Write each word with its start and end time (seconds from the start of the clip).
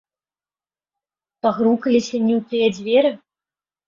Пагрукаліся 1.45 2.15
не 2.27 2.31
ў 2.39 2.47
тыя 2.55 2.67
дзверы? 2.79 3.11